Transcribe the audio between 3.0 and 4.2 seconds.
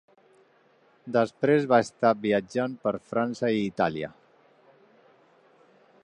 França i Itàlia.